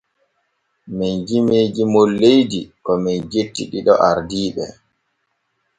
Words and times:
Men 0.97 1.13
jimii 1.27 1.71
jimol 1.75 2.09
leydi 2.21 2.61
ko 2.85 2.91
men 3.03 3.17
jetti 3.31 3.63
ɗiɗo 3.71 3.93
ardiiɓe. 4.09 4.65